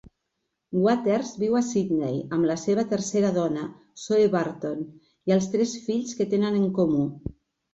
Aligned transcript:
Waters 0.85 1.33
viu 1.41 1.57
a 1.59 1.61
Sydney 1.67 2.17
amb 2.37 2.47
la 2.51 2.57
seva 2.61 2.85
tercera 2.95 3.31
dona, 3.37 3.67
Zoe 4.07 4.25
Burton, 4.37 4.83
i 5.29 5.37
els 5.37 5.49
tres 5.57 5.75
fills 5.87 6.19
que 6.23 6.29
tenen 6.33 6.59
en 6.63 6.67
comú. 6.81 7.07